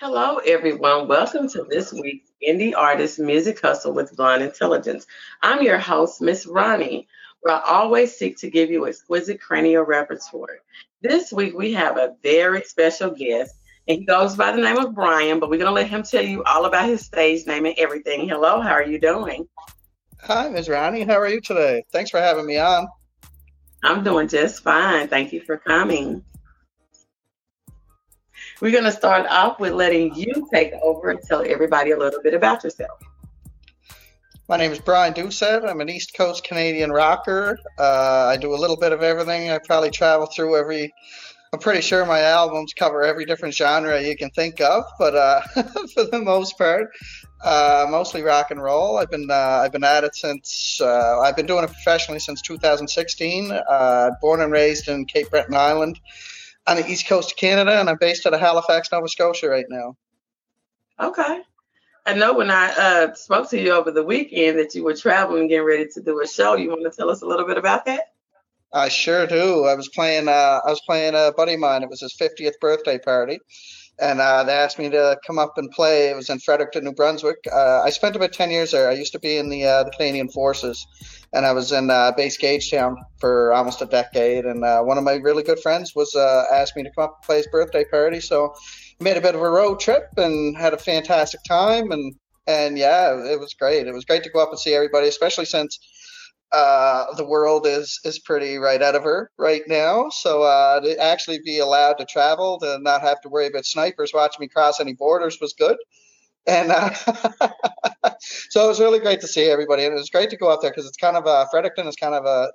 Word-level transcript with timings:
Hello, 0.00 0.38
everyone. 0.38 1.08
Welcome 1.08 1.46
to 1.50 1.66
this 1.68 1.92
week's 1.92 2.30
Indie 2.42 2.74
Artist 2.74 3.18
Music 3.18 3.60
Hustle 3.60 3.92
with 3.92 4.16
Blonde 4.16 4.42
Intelligence. 4.42 5.06
I'm 5.42 5.62
your 5.62 5.76
host, 5.76 6.22
Miss 6.22 6.46
Ronnie, 6.46 7.06
where 7.42 7.56
I 7.56 7.60
always 7.66 8.16
seek 8.16 8.38
to 8.38 8.48
give 8.48 8.70
you 8.70 8.86
exquisite 8.86 9.42
cranial 9.42 9.84
repertoire. 9.84 10.60
This 11.02 11.34
week, 11.34 11.54
we 11.54 11.74
have 11.74 11.98
a 11.98 12.16
very 12.22 12.62
special 12.62 13.10
guest, 13.10 13.54
and 13.88 13.98
he 13.98 14.06
goes 14.06 14.36
by 14.36 14.52
the 14.52 14.62
name 14.62 14.78
of 14.78 14.94
Brian, 14.94 15.38
but 15.38 15.50
we're 15.50 15.58
going 15.58 15.66
to 15.66 15.72
let 15.72 15.90
him 15.90 16.02
tell 16.02 16.24
you 16.24 16.42
all 16.44 16.64
about 16.64 16.88
his 16.88 17.04
stage 17.04 17.46
name 17.46 17.66
and 17.66 17.74
everything. 17.76 18.26
Hello, 18.26 18.62
how 18.62 18.72
are 18.72 18.86
you 18.86 18.98
doing? 18.98 19.46
Hi, 20.22 20.48
Ms. 20.48 20.70
Ronnie. 20.70 21.02
How 21.02 21.20
are 21.20 21.28
you 21.28 21.42
today? 21.42 21.84
Thanks 21.92 22.10
for 22.10 22.20
having 22.20 22.46
me 22.46 22.56
on. 22.56 22.88
I'm 23.84 24.02
doing 24.02 24.28
just 24.28 24.62
fine. 24.62 25.08
Thank 25.08 25.34
you 25.34 25.42
for 25.42 25.58
coming. 25.58 26.24
We're 28.60 28.72
going 28.72 28.84
to 28.84 28.92
start 28.92 29.26
off 29.26 29.58
with 29.58 29.72
letting 29.72 30.14
you 30.14 30.46
take 30.52 30.74
over 30.82 31.08
and 31.08 31.22
tell 31.22 31.42
everybody 31.42 31.92
a 31.92 31.96
little 31.96 32.20
bit 32.20 32.34
about 32.34 32.62
yourself. 32.62 33.00
My 34.50 34.58
name 34.58 34.70
is 34.70 34.78
Brian 34.78 35.14
Doucette. 35.14 35.66
I'm 35.66 35.80
an 35.80 35.88
East 35.88 36.12
Coast 36.14 36.44
Canadian 36.44 36.90
rocker. 36.90 37.58
Uh, 37.78 38.26
I 38.30 38.36
do 38.36 38.52
a 38.52 38.60
little 38.60 38.76
bit 38.76 38.92
of 38.92 39.02
everything. 39.02 39.50
I 39.50 39.58
probably 39.64 39.90
travel 39.90 40.26
through 40.26 40.58
every. 40.58 40.92
I'm 41.54 41.58
pretty 41.58 41.80
sure 41.80 42.04
my 42.04 42.20
albums 42.20 42.74
cover 42.74 43.02
every 43.02 43.24
different 43.24 43.54
genre 43.54 44.00
you 44.02 44.14
can 44.14 44.28
think 44.30 44.60
of, 44.60 44.84
but 44.98 45.16
uh, 45.16 45.40
for 45.94 46.04
the 46.04 46.20
most 46.22 46.58
part, 46.58 46.88
uh, 47.42 47.86
mostly 47.88 48.22
rock 48.22 48.50
and 48.50 48.62
roll. 48.62 48.98
I've 48.98 49.10
been 49.10 49.30
uh, 49.30 49.62
I've 49.64 49.72
been 49.72 49.84
at 49.84 50.04
it 50.04 50.14
since 50.14 50.82
uh, 50.82 51.20
I've 51.20 51.34
been 51.34 51.46
doing 51.46 51.64
it 51.64 51.68
professionally 51.68 52.20
since 52.20 52.42
2016. 52.42 53.52
Uh, 53.52 54.10
born 54.20 54.42
and 54.42 54.52
raised 54.52 54.88
in 54.88 55.06
Cape 55.06 55.30
Breton 55.30 55.54
Island 55.54 55.98
on 56.70 56.76
the 56.76 56.88
east 56.88 57.08
coast 57.08 57.32
of 57.32 57.36
Canada, 57.36 57.80
and 57.80 57.90
I'm 57.90 57.98
based 57.98 58.24
out 58.26 58.32
of 58.32 58.40
Halifax, 58.40 58.92
Nova 58.92 59.08
Scotia 59.08 59.48
right 59.48 59.66
now. 59.68 59.96
Okay. 61.00 61.40
I 62.06 62.14
know 62.14 62.32
when 62.34 62.50
I 62.50 62.70
uh, 62.70 63.14
spoke 63.14 63.50
to 63.50 63.60
you 63.60 63.72
over 63.72 63.90
the 63.90 64.04
weekend 64.04 64.58
that 64.58 64.74
you 64.74 64.84
were 64.84 64.94
traveling, 64.94 65.48
getting 65.48 65.66
ready 65.66 65.86
to 65.94 66.00
do 66.00 66.20
a 66.22 66.28
show. 66.28 66.54
You 66.54 66.70
want 66.70 66.84
to 66.84 66.96
tell 66.96 67.10
us 67.10 67.22
a 67.22 67.26
little 67.26 67.46
bit 67.46 67.58
about 67.58 67.86
that? 67.86 68.12
I 68.72 68.88
sure 68.88 69.26
do. 69.26 69.64
I 69.64 69.74
was 69.74 69.88
playing. 69.88 70.28
Uh, 70.28 70.60
I 70.64 70.70
was 70.70 70.80
playing 70.86 71.14
a 71.14 71.32
buddy 71.36 71.54
of 71.54 71.60
mine. 71.60 71.82
It 71.82 71.90
was 71.90 72.00
his 72.00 72.16
50th 72.16 72.58
birthday 72.60 72.98
party, 72.98 73.40
and 73.98 74.20
uh, 74.20 74.44
they 74.44 74.52
asked 74.52 74.78
me 74.78 74.88
to 74.90 75.18
come 75.26 75.40
up 75.40 75.58
and 75.58 75.70
play. 75.72 76.08
It 76.08 76.16
was 76.16 76.30
in 76.30 76.38
Fredericton, 76.38 76.84
New 76.84 76.92
Brunswick. 76.92 77.38
Uh, 77.52 77.82
I 77.84 77.90
spent 77.90 78.14
about 78.14 78.32
10 78.32 78.52
years 78.52 78.70
there. 78.70 78.88
I 78.88 78.92
used 78.92 79.12
to 79.12 79.18
be 79.18 79.36
in 79.38 79.50
the 79.50 79.64
uh, 79.64 79.82
the 79.82 79.90
Canadian 79.90 80.28
Forces, 80.28 80.86
and 81.32 81.46
I 81.46 81.52
was 81.52 81.72
in 81.72 81.90
uh, 81.90 82.12
base 82.12 82.38
Gagetown 82.38 82.96
for 83.18 83.52
almost 83.52 83.82
a 83.82 83.86
decade. 83.86 84.44
And 84.44 84.64
uh, 84.64 84.82
one 84.82 84.98
of 84.98 85.04
my 85.04 85.14
really 85.14 85.42
good 85.42 85.60
friends 85.60 85.94
was 85.94 86.14
uh, 86.14 86.44
asked 86.52 86.76
me 86.76 86.82
to 86.82 86.90
come 86.90 87.04
up 87.04 87.16
and 87.16 87.22
play 87.22 87.36
his 87.38 87.48
birthday 87.48 87.84
party. 87.84 88.20
So 88.20 88.54
made 88.98 89.16
a 89.16 89.20
bit 89.20 89.34
of 89.34 89.40
a 89.40 89.50
road 89.50 89.80
trip 89.80 90.08
and 90.16 90.56
had 90.56 90.74
a 90.74 90.78
fantastic 90.78 91.40
time. 91.44 91.92
And 91.92 92.14
and 92.46 92.76
yeah, 92.76 93.14
it 93.26 93.38
was 93.38 93.54
great. 93.54 93.86
It 93.86 93.94
was 93.94 94.04
great 94.04 94.24
to 94.24 94.30
go 94.30 94.42
up 94.42 94.50
and 94.50 94.58
see 94.58 94.74
everybody, 94.74 95.06
especially 95.06 95.44
since 95.44 95.78
uh, 96.52 97.14
the 97.14 97.24
world 97.24 97.66
is 97.66 98.00
is 98.04 98.18
pretty 98.18 98.56
right 98.56 98.82
out 98.82 98.96
of 98.96 99.04
her 99.04 99.30
right 99.38 99.62
now. 99.68 100.08
So 100.10 100.42
uh, 100.42 100.80
to 100.80 100.98
actually 100.98 101.38
be 101.44 101.60
allowed 101.60 101.94
to 101.98 102.04
travel, 102.04 102.58
to 102.60 102.78
not 102.80 103.02
have 103.02 103.20
to 103.20 103.28
worry 103.28 103.46
about 103.46 103.66
snipers 103.66 104.12
watching 104.12 104.40
me 104.40 104.48
cross 104.48 104.80
any 104.80 104.94
borders 104.94 105.38
was 105.40 105.52
good. 105.52 105.76
And 106.46 106.72
uh, 106.72 106.90
so 108.20 108.64
it 108.64 108.68
was 108.68 108.80
really 108.80 108.98
great 108.98 109.20
to 109.20 109.28
see 109.28 109.44
everybody, 109.44 109.84
and 109.84 109.92
it 109.92 109.98
was 109.98 110.10
great 110.10 110.30
to 110.30 110.36
go 110.36 110.50
out 110.50 110.62
there 110.62 110.70
because 110.70 110.86
it's 110.86 110.96
kind 110.96 111.16
of 111.16 111.26
a 111.26 111.46
Fredericton 111.50 111.86
is 111.86 111.96
kind 111.96 112.14
of 112.14 112.24
a 112.24 112.50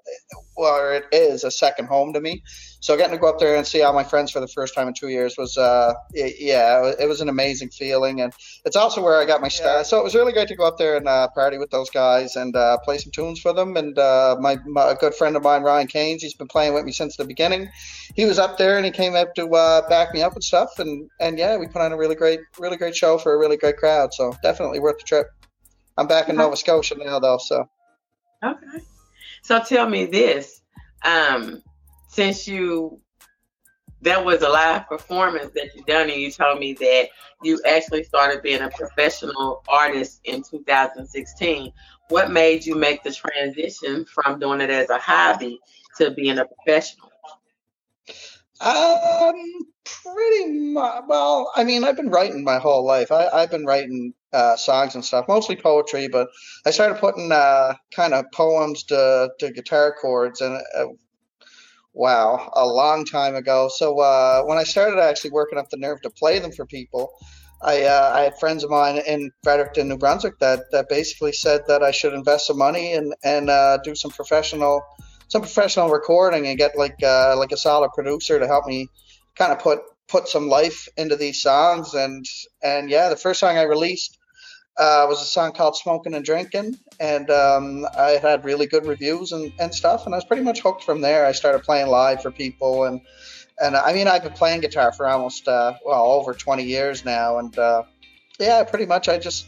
well, 0.58 0.92
it 0.92 1.06
is 1.12 1.44
a 1.44 1.52
second 1.52 1.88
home 1.88 2.14
to 2.14 2.22
me. 2.22 2.42
So 2.80 2.96
getting 2.96 3.14
to 3.14 3.18
go 3.20 3.28
up 3.28 3.40
there 3.40 3.56
and 3.56 3.66
see 3.66 3.82
all 3.82 3.94
my 3.94 4.04
friends 4.04 4.32
for 4.32 4.40
the 4.40 4.48
first 4.48 4.76
time 4.76 4.88
in 4.88 4.94
two 4.94 5.08
years 5.08 5.36
was, 5.38 5.58
uh, 5.58 5.96
yeah, 6.14 6.94
it 7.00 7.08
was 7.08 7.20
an 7.20 7.30
amazing 7.30 7.70
feeling, 7.70 8.22
and 8.22 8.32
it's 8.64 8.76
also 8.76 9.02
where 9.02 9.20
I 9.20 9.26
got 9.26 9.42
my 9.42 9.48
start. 9.48 9.80
Yeah. 9.80 9.84
So 9.84 10.00
it 10.00 10.04
was 10.04 10.14
really 10.14 10.34
great 10.34 10.48
to 10.50 10.56
go 10.56 10.68
up 10.68 10.78
there 10.78 10.96
and 10.96 11.08
uh, 11.08 11.28
party 11.30 11.58
with 11.58 11.72
those 11.72 11.90
guys 11.90 12.36
and 12.36 12.56
uh, 12.56 12.78
play 12.84 13.00
some 13.00 13.12
tunes 13.12 13.40
for 13.40 13.54
them. 13.54 13.76
And 13.76 13.98
uh, 13.98 14.38
my, 14.40 14.58
my 14.68 14.92
a 14.92 14.96
good 14.96 15.16
friend 15.16 15.36
of 15.36 15.44
mine, 15.44 15.64
Ryan 15.64 15.88
Keynes, 15.88 16.22
he's 16.22 16.36
been 16.36 16.48
playing 16.48 16.74
with 16.74 16.86
me 16.86 16.92
since 16.92 17.18
the 17.18 17.26
beginning. 17.26 17.70
He 18.16 18.26
was 18.26 18.38
up 18.38 18.58
there 18.58 18.78
and 18.78 18.86
he 18.86 18.92
came 18.92 19.16
up 19.16 19.34
to 19.36 19.50
uh, 19.50 19.90
back 19.90 20.14
me 20.14 20.22
up 20.22 20.34
and 20.34 20.44
stuff, 20.44 20.78
and 20.78 21.10
and 21.20 21.40
yeah, 21.40 21.58
we 21.58 21.68
put 21.68 21.82
on 21.82 21.92
a 21.92 21.98
really 21.98 22.16
great, 22.16 22.40
really 22.60 22.78
great 22.78 22.96
show 22.96 23.18
for 23.18 23.34
a 23.34 23.38
really 23.38 23.58
great 23.58 23.78
crowd. 23.78 23.85
So 24.14 24.34
definitely 24.44 24.80
worth 24.80 24.98
the 25.00 25.04
trip. 25.04 25.28
I'm 25.98 26.08
back 26.08 26.30
in 26.30 26.36
Nova 26.36 26.58
Scotia 26.58 26.96
now, 26.98 27.20
though. 27.20 27.38
So. 27.38 27.70
Okay. 28.44 28.84
So 29.42 29.60
tell 29.60 29.90
me 29.90 30.06
this. 30.06 30.62
Um, 31.04 31.62
since 32.08 32.48
you 32.48 33.00
that 34.02 34.24
was 34.24 34.42
a 34.42 34.50
live 34.50 34.88
performance 34.88 35.52
that 35.56 35.74
you 35.76 35.84
done 35.86 36.10
and 36.10 36.22
you 36.22 36.32
told 36.32 36.60
me 36.60 36.74
that 36.74 37.08
you 37.44 37.60
actually 37.68 38.04
started 38.04 38.42
being 38.42 38.62
a 38.62 38.70
professional 38.70 39.64
artist 39.68 40.22
in 40.26 40.44
2016 40.44 41.72
what 42.10 42.32
made 42.32 42.66
you 42.66 42.76
make 42.76 43.04
the 43.04 43.12
transition 43.12 44.06
from 44.06 44.40
doing 44.40 44.62
it 44.62 44.70
as 44.70 44.90
a 44.90 44.98
hobby 44.98 45.60
to 45.98 46.12
being 46.12 46.38
a 46.38 46.46
professional 46.46 47.10
um 48.62 49.36
pretty 49.84 50.52
much 50.72 51.04
well 51.08 51.52
i 51.56 51.64
mean 51.64 51.84
i've 51.84 51.98
been 51.98 52.10
writing 52.10 52.44
my 52.44 52.58
whole 52.58 52.86
life 52.86 53.12
I, 53.12 53.28
i've 53.28 53.52
been 53.52 53.66
writing 53.66 54.14
uh, 54.36 54.58
songs 54.58 54.96
and 54.96 55.06
stuff, 55.06 55.28
mostly 55.28 55.56
poetry. 55.56 56.08
But 56.10 56.28
I 56.66 56.72
started 56.72 57.00
putting 57.00 57.32
uh, 57.32 57.76
kind 57.96 58.14
of 58.14 58.26
poems 58.34 58.84
to, 58.84 59.30
to 59.40 59.52
guitar 59.52 59.96
chords, 60.00 60.42
and 60.42 60.62
uh, 60.76 60.86
wow, 61.94 62.52
a 62.54 62.68
long 62.68 63.06
time 63.06 63.36
ago. 63.36 63.70
So 63.74 64.00
uh, 64.00 64.44
when 64.44 64.58
I 64.58 64.64
started 64.64 65.00
actually 65.00 65.32
working 65.32 65.58
up 65.58 65.70
the 65.70 65.78
nerve 65.78 66.02
to 66.02 66.10
play 66.10 66.40
them 66.40 66.52
for 66.52 66.66
people, 66.66 67.14
I, 67.64 67.84
uh, 67.84 68.12
I 68.14 68.22
had 68.24 68.38
friends 68.38 68.64
of 68.66 68.70
mine 68.70 69.02
in 69.08 69.32
Fredericton, 69.42 69.88
New 69.88 69.98
Brunswick, 69.98 70.38
that, 70.40 70.66
that 70.72 70.90
basically 70.90 71.32
said 71.32 71.62
that 71.68 71.82
I 71.82 71.92
should 71.92 72.14
invest 72.14 72.48
some 72.48 72.58
money 72.58 72.94
and 72.94 73.16
and 73.24 73.50
uh, 73.50 73.78
do 73.84 73.96
some 73.96 74.12
professional 74.12 74.82
some 75.28 75.42
professional 75.42 75.90
recording 75.90 76.48
and 76.48 76.58
get 76.58 76.78
like 76.78 77.02
like 77.02 77.52
a 77.52 77.58
solid 77.58 77.92
producer 77.94 78.40
to 78.40 78.48
help 78.48 78.66
me 78.66 78.90
kind 79.36 79.52
of 79.52 79.60
put 79.60 79.80
put 80.08 80.28
some 80.28 80.48
life 80.48 80.88
into 80.98 81.16
these 81.16 81.42
songs. 81.42 81.94
And 81.94 82.26
and 82.64 82.90
yeah 82.90 83.10
the 83.10 83.16
first 83.16 83.40
song 83.40 83.58
i 83.58 83.64
released 83.64 84.18
uh, 84.78 85.06
was 85.08 85.22
a 85.22 85.26
song 85.26 85.54
called 85.54 85.78
Smoking 85.78 86.14
and 86.14 86.26
Drinking, 86.26 86.78
and 87.00 87.30
um, 87.30 87.86
I 87.98 88.20
had 88.22 88.44
really 88.44 88.68
good 88.68 88.86
reviews 88.86 89.32
and, 89.32 89.54
and 89.58 89.74
stuff, 89.74 90.06
and 90.06 90.14
I 90.14 90.18
was 90.18 90.26
pretty 90.26 90.44
much 90.44 90.60
hooked 90.60 90.84
from 90.84 91.00
there. 91.02 91.26
I 91.26 91.32
started 91.32 91.64
playing 91.64 91.88
live 91.88 92.22
for 92.22 92.30
people, 92.32 92.84
and 92.84 93.00
and 93.62 93.76
I 93.76 93.94
mean 93.94 94.08
I've 94.08 94.24
been 94.24 94.34
playing 94.34 94.62
guitar 94.62 94.92
for 94.92 95.08
almost 95.08 95.48
uh, 95.48 95.76
well 95.86 96.06
over 96.06 96.34
20 96.34 96.64
years 96.64 97.06
now, 97.06 97.38
and 97.38 97.58
uh, 97.58 97.84
yeah, 98.38 98.64
pretty 98.64 98.86
much 98.86 99.08
I 99.08 99.18
just 99.18 99.48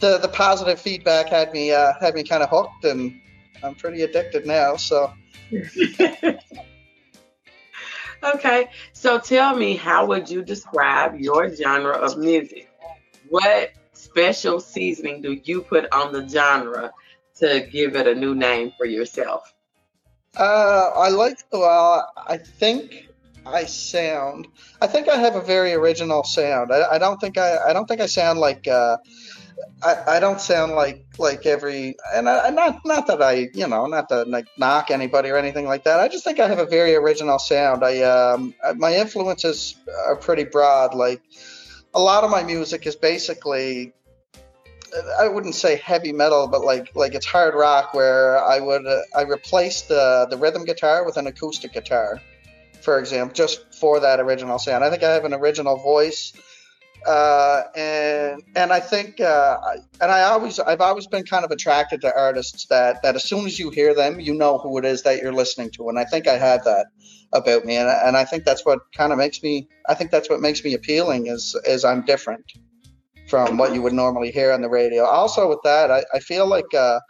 the 0.00 0.18
the 0.18 0.28
positive 0.28 0.78
feedback 0.78 1.28
had 1.28 1.52
me 1.52 1.72
uh, 1.72 1.94
had 1.98 2.14
me 2.14 2.22
kind 2.22 2.42
of 2.42 2.50
hooked, 2.50 2.84
and 2.84 3.18
I'm 3.62 3.74
pretty 3.74 4.02
addicted 4.02 4.46
now. 4.46 4.76
So. 4.76 5.12
okay, 8.22 8.68
so 8.92 9.18
tell 9.18 9.56
me, 9.56 9.76
how 9.76 10.06
would 10.06 10.28
you 10.28 10.42
describe 10.42 11.18
your 11.18 11.54
genre 11.54 11.96
of 11.96 12.18
music? 12.18 12.68
What 13.28 13.72
special 13.92 14.60
seasoning 14.60 15.22
do 15.22 15.40
you 15.44 15.62
put 15.62 15.92
on 15.92 16.12
the 16.12 16.28
genre 16.28 16.92
to 17.38 17.66
give 17.70 17.96
it 17.96 18.06
a 18.06 18.14
new 18.14 18.34
name 18.34 18.72
for 18.76 18.86
yourself? 18.86 19.52
Uh, 20.36 20.90
I 20.94 21.08
like, 21.08 21.38
well, 21.50 22.12
I 22.16 22.36
think 22.36 23.08
I 23.46 23.64
sound, 23.64 24.48
I 24.82 24.86
think 24.86 25.08
I 25.08 25.16
have 25.16 25.34
a 25.34 25.40
very 25.40 25.72
original 25.72 26.24
sound. 26.24 26.72
I, 26.72 26.92
I 26.92 26.98
don't 26.98 27.20
think 27.20 27.38
I, 27.38 27.58
I 27.68 27.72
don't 27.72 27.86
think 27.86 28.00
I 28.00 28.06
sound 28.06 28.38
like, 28.38 28.68
uh, 28.68 28.98
I, 29.82 30.16
I 30.16 30.20
don't 30.20 30.40
sound 30.40 30.72
like 30.72 31.06
like 31.18 31.46
every 31.46 31.96
and 32.14 32.28
I, 32.28 32.50
not 32.50 32.84
not 32.84 33.06
that 33.06 33.22
I 33.22 33.48
you 33.54 33.66
know 33.66 33.86
not 33.86 34.08
to 34.10 34.24
like 34.24 34.46
knock 34.58 34.90
anybody 34.90 35.30
or 35.30 35.36
anything 35.36 35.66
like 35.66 35.84
that. 35.84 36.00
I 36.00 36.08
just 36.08 36.24
think 36.24 36.40
I 36.40 36.48
have 36.48 36.58
a 36.58 36.66
very 36.66 36.94
original 36.94 37.38
sound. 37.38 37.84
I 37.84 38.02
um 38.02 38.54
my 38.76 38.94
influences 38.94 39.76
are 40.06 40.16
pretty 40.16 40.44
broad. 40.44 40.94
Like 40.94 41.22
a 41.94 42.00
lot 42.00 42.24
of 42.24 42.30
my 42.30 42.42
music 42.42 42.86
is 42.86 42.96
basically 42.96 43.94
I 45.18 45.28
wouldn't 45.28 45.54
say 45.54 45.76
heavy 45.76 46.12
metal, 46.12 46.46
but 46.48 46.62
like 46.62 46.94
like 46.94 47.14
it's 47.14 47.26
hard 47.26 47.54
rock 47.54 47.94
where 47.94 48.42
I 48.42 48.60
would 48.60 48.86
uh, 48.86 49.00
I 49.14 49.22
replaced 49.22 49.88
the 49.88 50.26
the 50.30 50.36
rhythm 50.36 50.64
guitar 50.64 51.04
with 51.04 51.16
an 51.16 51.26
acoustic 51.26 51.72
guitar, 51.72 52.20
for 52.80 52.98
example, 52.98 53.34
just 53.34 53.74
for 53.74 54.00
that 54.00 54.20
original 54.20 54.58
sound. 54.58 54.84
I 54.84 54.90
think 54.90 55.02
I 55.02 55.12
have 55.12 55.24
an 55.24 55.34
original 55.34 55.76
voice, 55.76 56.32
uh, 57.06 57.62
and 57.76 58.42
and 58.56 58.72
I 58.72 58.80
think 58.80 59.20
uh, 59.20 59.56
and 60.00 60.10
I 60.10 60.22
always 60.22 60.58
I've 60.58 60.80
always 60.80 61.06
been 61.06 61.24
kind 61.24 61.44
of 61.44 61.50
attracted 61.50 62.00
to 62.00 62.16
artists 62.16 62.66
that 62.66 63.02
that 63.02 63.14
as 63.14 63.24
soon 63.24 63.46
as 63.46 63.58
you 63.58 63.70
hear 63.70 63.94
them, 63.94 64.18
you 64.18 64.34
know 64.34 64.58
who 64.58 64.76
it 64.78 64.84
is 64.84 65.02
that 65.02 65.22
you're 65.22 65.32
listening 65.32 65.70
to, 65.76 65.88
and 65.88 65.98
I 65.98 66.04
think 66.04 66.26
I 66.26 66.36
had 66.36 66.64
that 66.64 66.86
about 67.32 67.64
me, 67.64 67.76
and, 67.76 67.88
and 67.88 68.16
I 68.16 68.24
think 68.24 68.44
that's 68.44 68.64
what 68.64 68.80
kind 68.92 69.12
of 69.12 69.18
makes 69.18 69.42
me. 69.42 69.68
I 69.88 69.94
think 69.94 70.10
that's 70.10 70.28
what 70.28 70.40
makes 70.40 70.64
me 70.64 70.74
appealing 70.74 71.28
is 71.28 71.56
is 71.64 71.84
I'm 71.84 72.04
different 72.04 72.44
from 73.28 73.56
what 73.56 73.74
you 73.74 73.82
would 73.82 73.92
normally 73.92 74.30
hear 74.30 74.52
on 74.52 74.60
the 74.60 74.68
radio. 74.68 75.04
Also, 75.04 75.48
with 75.48 75.60
that, 75.64 75.90
I, 75.90 76.04
I 76.14 76.18
feel 76.20 76.46
like 76.46 76.72
uh, 76.74 77.00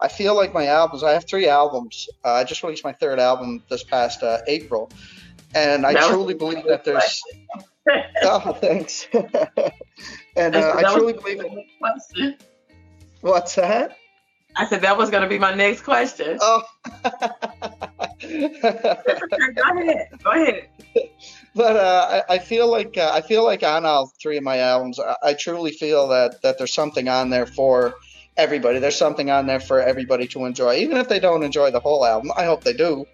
I 0.00 0.08
feel 0.08 0.34
like 0.34 0.54
my 0.54 0.66
albums. 0.66 1.02
I 1.02 1.12
have 1.12 1.26
three 1.28 1.48
albums. 1.48 2.08
Uh, 2.24 2.32
I 2.32 2.44
just 2.44 2.62
released 2.62 2.84
my 2.84 2.92
third 2.92 3.18
album 3.18 3.62
this 3.68 3.84
past 3.84 4.22
uh, 4.22 4.38
April, 4.46 4.90
and 5.54 5.84
I 5.84 6.08
truly 6.08 6.34
believe 6.34 6.64
that 6.68 6.84
there's. 6.84 7.22
oh, 8.22 8.52
thanks. 8.60 9.06
and 10.36 10.56
uh, 10.56 10.74
I 10.76 10.92
truly 10.94 11.12
believe 11.14 11.40
it. 11.40 12.46
What's 13.20 13.54
that? 13.56 13.96
I 14.54 14.66
said 14.66 14.82
that 14.82 14.98
was 14.98 15.10
going 15.10 15.22
to 15.22 15.28
be 15.28 15.38
my 15.38 15.54
next 15.54 15.82
question. 15.82 16.38
Oh. 16.40 16.62
Go 17.02 17.08
ahead. 18.20 20.08
Go 20.22 20.30
ahead. 20.30 20.68
But 21.54 21.76
uh, 21.76 22.22
I, 22.28 22.34
I, 22.34 22.38
feel 22.38 22.70
like 22.70 22.98
uh, 22.98 23.10
I 23.12 23.20
feel 23.22 23.44
like 23.44 23.62
on 23.62 23.86
all 23.86 24.12
three 24.20 24.36
of 24.36 24.42
my 24.42 24.58
albums, 24.58 24.98
I, 24.98 25.16
I, 25.22 25.34
truly 25.34 25.70
feel 25.70 26.08
that 26.08 26.42
that 26.42 26.58
there's 26.58 26.72
something 26.72 27.08
on 27.08 27.30
there 27.30 27.46
for 27.46 27.94
everybody. 28.36 28.78
There's 28.78 28.96
something 28.96 29.30
on 29.30 29.46
there 29.46 29.60
for 29.60 29.80
everybody 29.80 30.26
to 30.28 30.44
enjoy, 30.44 30.76
even 30.76 30.96
if 30.98 31.08
they 31.08 31.20
don't 31.20 31.42
enjoy 31.42 31.70
the 31.70 31.80
whole 31.80 32.04
album. 32.04 32.32
I 32.36 32.44
hope 32.44 32.64
they 32.64 32.72
do. 32.72 33.06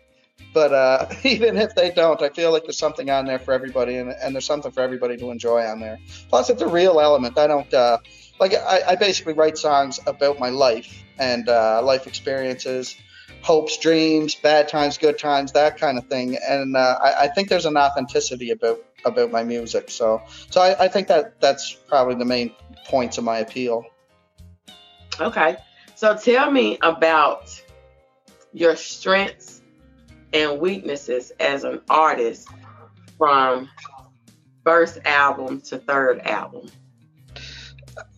But 0.54 0.72
uh, 0.72 1.06
even 1.24 1.56
if 1.56 1.74
they 1.74 1.90
don't, 1.90 2.20
I 2.22 2.30
feel 2.30 2.52
like 2.52 2.64
there's 2.64 2.78
something 2.78 3.10
on 3.10 3.26
there 3.26 3.38
for 3.38 3.52
everybody, 3.52 3.96
and, 3.96 4.10
and 4.10 4.34
there's 4.34 4.46
something 4.46 4.72
for 4.72 4.80
everybody 4.80 5.16
to 5.18 5.30
enjoy 5.30 5.62
on 5.64 5.80
there. 5.80 5.98
Plus, 6.28 6.50
it's 6.50 6.62
a 6.62 6.68
real 6.68 7.00
element. 7.00 7.38
I 7.38 7.46
don't 7.46 7.72
uh, 7.72 7.98
like. 8.40 8.54
I, 8.54 8.82
I 8.88 8.96
basically 8.96 9.34
write 9.34 9.58
songs 9.58 10.00
about 10.06 10.38
my 10.38 10.50
life 10.50 11.02
and 11.18 11.48
uh, 11.48 11.82
life 11.82 12.06
experiences, 12.06 12.96
hopes, 13.42 13.78
dreams, 13.78 14.34
bad 14.34 14.68
times, 14.68 14.98
good 14.98 15.18
times, 15.18 15.52
that 15.52 15.78
kind 15.78 15.98
of 15.98 16.06
thing. 16.06 16.38
And 16.48 16.76
uh, 16.76 16.98
I, 17.02 17.24
I, 17.24 17.28
think 17.28 17.48
there's 17.48 17.66
an 17.66 17.76
authenticity 17.76 18.50
about 18.50 18.84
about 19.04 19.30
my 19.30 19.44
music. 19.44 19.90
So, 19.90 20.22
so 20.50 20.60
I, 20.60 20.84
I 20.84 20.88
think 20.88 21.08
that 21.08 21.40
that's 21.40 21.72
probably 21.72 22.16
the 22.16 22.24
main 22.24 22.52
points 22.86 23.18
of 23.18 23.24
my 23.24 23.38
appeal. 23.38 23.84
Okay, 25.20 25.56
so 25.94 26.16
tell 26.16 26.50
me 26.50 26.78
about 26.82 27.62
your 28.52 28.76
strengths 28.76 29.57
and 30.32 30.60
weaknesses 30.60 31.32
as 31.40 31.64
an 31.64 31.80
artist 31.88 32.48
from 33.16 33.68
first 34.64 34.98
album 35.04 35.60
to 35.62 35.78
third 35.78 36.20
album. 36.20 36.68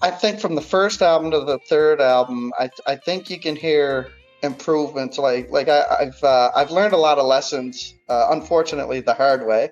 I 0.02 0.10
think 0.10 0.40
from 0.40 0.54
the 0.54 0.62
first 0.62 1.02
album 1.02 1.30
to 1.30 1.40
the 1.40 1.58
third 1.58 2.00
album, 2.00 2.52
I, 2.58 2.70
I 2.86 2.96
think 2.96 3.30
you 3.30 3.38
can 3.38 3.56
hear 3.56 4.10
improvements. 4.42 5.18
Like 5.18 5.50
like 5.50 5.68
I, 5.68 6.04
have 6.04 6.24
uh, 6.24 6.50
I've 6.54 6.70
learned 6.70 6.92
a 6.92 6.98
lot 6.98 7.18
of 7.18 7.26
lessons, 7.26 7.94
uh, 8.08 8.28
unfortunately 8.30 9.00
the 9.00 9.14
hard 9.14 9.46
way. 9.46 9.70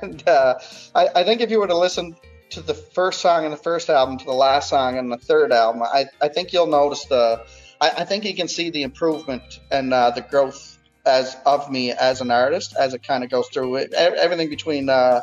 and 0.02 0.26
uh, 0.28 0.58
I, 0.94 1.08
I 1.16 1.24
think 1.24 1.40
if 1.40 1.50
you 1.50 1.60
were 1.60 1.68
to 1.68 1.76
listen 1.76 2.16
to 2.50 2.60
the 2.60 2.74
first 2.74 3.20
song 3.20 3.44
in 3.44 3.50
the 3.50 3.56
first 3.56 3.88
album 3.88 4.18
to 4.18 4.24
the 4.24 4.32
last 4.32 4.68
song 4.68 4.96
in 4.96 5.08
the 5.08 5.16
third 5.16 5.52
album, 5.52 5.82
I, 5.82 6.06
I 6.20 6.28
think 6.28 6.52
you'll 6.52 6.66
notice 6.66 7.04
the 7.06 7.44
I, 7.80 7.90
I 7.98 8.04
think 8.04 8.24
you 8.24 8.34
can 8.34 8.48
see 8.48 8.70
the 8.70 8.82
improvement 8.82 9.60
and 9.70 9.92
uh, 9.92 10.10
the 10.10 10.22
growth 10.22 10.71
as 11.04 11.36
of 11.46 11.70
me 11.70 11.90
as 11.92 12.20
an 12.20 12.30
artist 12.30 12.74
as 12.78 12.94
it 12.94 13.02
kind 13.02 13.24
of 13.24 13.30
goes 13.30 13.48
through 13.48 13.76
it. 13.76 13.92
Everything 13.92 14.48
between 14.48 14.88
uh, 14.88 15.20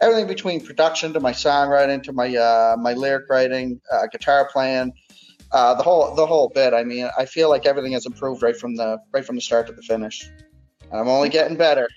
everything 0.00 0.26
between 0.26 0.64
production 0.64 1.12
to 1.12 1.20
my 1.20 1.32
songwriting 1.32 2.02
to 2.04 2.12
my 2.12 2.34
uh, 2.36 2.76
my 2.78 2.94
lyric 2.94 3.28
writing, 3.28 3.80
uh, 3.92 4.06
guitar 4.10 4.48
playing, 4.52 4.92
uh, 5.52 5.74
the 5.74 5.82
whole 5.82 6.14
the 6.14 6.26
whole 6.26 6.50
bit. 6.54 6.74
I 6.74 6.84
mean, 6.84 7.08
I 7.18 7.26
feel 7.26 7.48
like 7.48 7.66
everything 7.66 7.92
has 7.92 8.06
improved 8.06 8.42
right 8.42 8.56
from 8.56 8.76
the 8.76 8.98
right 9.12 9.24
from 9.24 9.36
the 9.36 9.42
start 9.42 9.66
to 9.68 9.72
the 9.72 9.82
finish. 9.82 10.28
I'm 10.92 11.08
only 11.08 11.28
getting 11.28 11.56
better. 11.56 11.88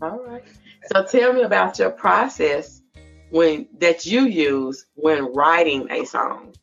All 0.00 0.24
right. 0.24 0.44
So 0.92 1.04
tell 1.04 1.32
me 1.32 1.42
about 1.42 1.78
your 1.78 1.90
process 1.90 2.82
when 3.30 3.68
that 3.78 4.06
you 4.06 4.26
use 4.26 4.86
when 4.94 5.32
writing 5.32 5.90
a 5.90 6.04
song. 6.04 6.54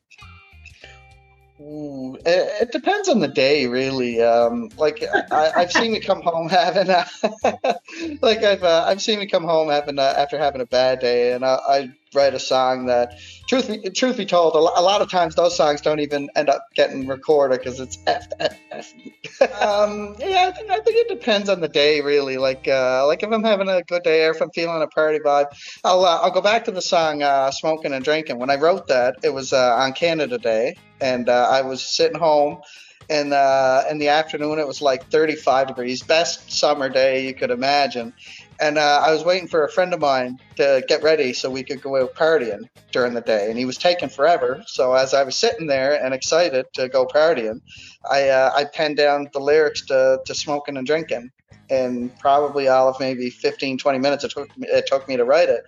It, 1.63 2.62
it, 2.62 2.72
depends 2.72 3.08
on 3.10 3.19
the 3.19 3.28
day, 3.28 3.68
really. 3.68 4.22
Um, 4.22 4.69
like 4.78 5.04
I, 5.31 5.52
have 5.62 5.72
seen 5.72 5.92
me 5.92 6.00
come 6.00 6.22
home 6.22 6.50
having, 6.50 6.90
a, 6.90 7.06
like 8.22 8.44
I've 8.44 8.63
uh, 8.63 8.86
I've 8.88 9.02
seen 9.02 9.19
me 9.19 9.28
come 9.28 9.44
home 9.44 9.69
having 9.69 10.00
a, 10.00 10.02
after 10.02 10.38
having 10.38 10.62
a 10.62 10.66
bad 10.66 11.00
day, 11.00 11.34
and 11.34 11.46
I, 11.46 11.60
I 11.68 11.92
write 12.13 12.34
a 12.34 12.40
song 12.40 12.86
that, 12.88 13.19
truth 13.48 13.68
be, 13.68 13.90
truth 13.90 14.18
be 14.18 14.25
told, 14.25 14.56
a 14.56 14.60
lot 14.60 15.02
of 15.02 15.10
times 15.10 15.36
those 15.36 15.56
songs 15.56 15.81
don't 15.81 16.00
even 16.00 16.30
end 16.36 16.50
up 16.50 16.68
getting 16.74 17.08
recorded 17.08 17.60
because 17.60 17.80
it's 17.80 17.98
F, 18.08 18.28
F, 18.40 18.58
F. 18.72 18.94
um, 19.62 20.16
yeah, 20.19 20.48
I 20.48 20.52
think, 20.52 20.72
I 20.72 20.80
think 20.80 20.98
it 20.98 21.10
depends 21.10 21.50
on 21.50 21.62
the 21.62 21.68
day, 21.68 22.02
really. 22.02 22.38
Like, 22.38 22.68
uh, 22.68 23.06
like 23.08 23.24
if 23.24 23.31
I'm 23.31 23.44
having 23.44 23.69
a 23.69 23.81
good 23.84 24.04
day 24.04 24.25
or 24.25 24.31
if 24.31 24.42
I'm 24.42 24.52
feeling 24.52 24.81
a 24.81 24.88
party 24.88 25.19
vibe, 25.19 25.48
I'll 25.84 26.06
uh, 26.06 26.19
I'll 26.22 26.31
go 26.31 26.42
back 26.42 26.66
to 26.66 26.72
the 26.72 26.81
song 26.81 27.24
uh, 27.24 27.52
"Smoking 27.52 27.94
and 27.94 28.04
Drinking." 28.04 28.40
When 28.40 28.50
I 28.50 28.56
wrote 28.56 28.88
that, 28.88 29.18
it 29.24 29.34
was 29.34 29.54
uh, 29.54 29.75
on 29.75 29.94
Canada 29.94 30.38
Day, 30.38 30.75
and 31.00 31.30
uh, 31.30 31.48
I 31.50 31.62
was 31.62 31.81
sitting 31.81 32.19
home 32.19 32.62
and 33.10 33.34
uh, 33.34 33.84
in 33.90 33.98
the 33.98 34.07
afternoon 34.07 34.57
it 34.57 34.66
was 34.66 34.81
like 34.81 35.06
35 35.07 35.68
degrees 35.68 36.02
best 36.02 36.52
summer 36.52 36.88
day 36.88 37.28
you 37.28 37.34
could 37.34 37.52
imagine 37.52 38.14
and 38.62 38.78
uh, 38.78 39.02
I 39.04 39.12
was 39.12 39.25
waiting 39.25 39.48
for 39.48 39.66
a 39.66 39.69
friend 39.69 39.92
of 39.94 40.00
mine 40.00 40.40
to 40.58 40.84
get 40.88 41.02
ready 41.02 41.34
so 41.34 41.50
we 41.50 41.63
could 41.63 41.81
go 41.81 42.02
out 42.02 42.13
partying 42.13 42.69
during 42.92 43.16
the 43.16 43.22
day, 43.22 43.50
and 43.50 43.58
he 43.58 43.66
was 43.66 43.78
taking 43.78 44.08
forever. 44.08 44.63
So 44.68 44.94
as 44.94 45.16
I 45.16 45.24
was 45.24 45.36
sitting 45.36 45.66
there 45.66 46.02
and 46.02 46.13
excited 46.13 46.68
to 46.74 46.88
go 46.88 47.08
partying, 47.08 47.62
I 48.10 48.30
uh, 48.30 48.52
I 48.56 48.66
penned 48.66 48.98
down 48.98 49.30
the 49.34 49.40
lyrics 49.40 49.86
to, 49.88 50.22
to 50.24 50.36
smoking 50.36 50.78
and 50.78 50.86
drinking, 50.86 51.31
and 51.72 52.18
probably 52.19 52.68
all 52.68 52.88
of 52.88 53.00
maybe 53.00 53.31
15, 53.31 53.80
20 53.80 53.98
minutes 53.98 54.24
it 54.24 54.31
took 54.31 54.50
it 54.58 54.86
took 54.86 55.07
me 55.07 55.18
to 55.18 55.25
write 55.25 55.50
it. 55.50 55.64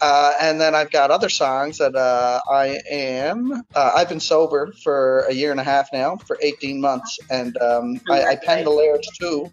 Uh, 0.00 0.32
and 0.40 0.58
then 0.58 0.74
I've 0.74 0.90
got 0.90 1.10
other 1.10 1.28
songs 1.28 1.76
that 1.76 1.94
uh, 1.94 2.40
I 2.50 2.80
am. 2.90 3.52
Uh, 3.74 3.92
I've 3.94 4.08
been 4.08 4.20
sober 4.20 4.72
for 4.82 5.26
a 5.28 5.32
year 5.34 5.50
and 5.50 5.60
a 5.60 5.64
half 5.64 5.92
now, 5.92 6.16
for 6.16 6.38
18 6.40 6.80
months, 6.80 7.18
and 7.28 7.54
um, 7.58 8.00
I, 8.08 8.24
I 8.24 8.36
penned 8.36 8.66
the 8.66 8.70
lyrics 8.70 9.08
too. 9.18 9.52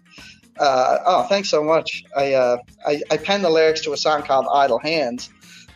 Uh, 0.58 0.98
oh, 1.06 1.22
thanks 1.24 1.48
so 1.48 1.62
much. 1.62 2.04
I, 2.16 2.34
uh, 2.34 2.58
I, 2.86 3.02
I 3.10 3.16
penned 3.16 3.44
the 3.44 3.50
lyrics 3.50 3.82
to 3.82 3.92
a 3.92 3.96
song 3.96 4.22
called 4.22 4.46
"Idle 4.52 4.78
Hands" 4.78 5.28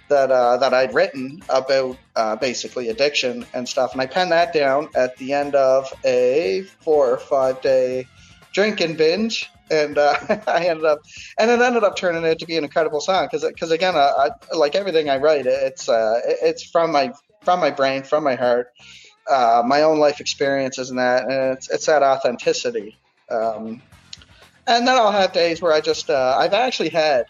that 0.08 0.30
uh, 0.30 0.56
that 0.58 0.74
I'd 0.74 0.94
written 0.94 1.42
about 1.48 1.96
uh, 2.16 2.36
basically 2.36 2.88
addiction 2.88 3.46
and 3.54 3.68
stuff, 3.68 3.92
and 3.92 4.00
I 4.00 4.06
penned 4.06 4.32
that 4.32 4.52
down 4.52 4.88
at 4.94 5.16
the 5.16 5.32
end 5.32 5.54
of 5.54 5.92
a 6.04 6.62
four 6.80 7.10
or 7.10 7.18
five 7.18 7.60
day 7.62 8.06
drinking 8.52 8.96
binge, 8.96 9.50
and 9.70 9.96
uh, 9.98 10.14
I 10.46 10.66
ended 10.66 10.84
up 10.84 11.00
and 11.38 11.50
it 11.50 11.60
ended 11.60 11.84
up 11.84 11.96
turning 11.96 12.26
out 12.26 12.40
to 12.40 12.46
be 12.46 12.56
an 12.56 12.64
incredible 12.64 13.00
song 13.00 13.26
because 13.26 13.44
because 13.44 13.70
again, 13.70 13.94
I, 13.94 14.30
I, 14.52 14.56
like 14.56 14.74
everything 14.74 15.08
I 15.08 15.18
write, 15.18 15.46
it's 15.46 15.88
uh, 15.88 16.20
it's 16.24 16.64
from 16.64 16.90
my 16.90 17.12
from 17.42 17.60
my 17.60 17.70
brain, 17.70 18.02
from 18.02 18.24
my 18.24 18.34
heart. 18.34 18.68
my 19.28 19.82
own 19.82 19.98
life 19.98 20.20
experiences 20.20 20.90
and 20.90 20.98
that, 20.98 21.22
and 21.24 21.56
it's, 21.56 21.70
it's 21.70 21.86
that 21.86 22.02
authenticity. 22.02 22.98
Um, 23.30 23.80
and 24.66 24.86
then 24.86 24.96
I'll 24.96 25.12
have 25.12 25.32
days 25.32 25.60
where 25.60 25.72
I 25.72 25.80
just 25.80 26.10
uh, 26.10 26.36
I've 26.38 26.54
actually 26.54 26.90
had 26.90 27.26